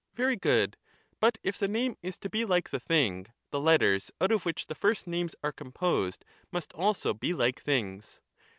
[0.15, 0.77] Very good:
[1.19, 4.65] but if the name is to be like the thing, the letters out of which
[4.65, 8.19] the first names are composed must also be like things.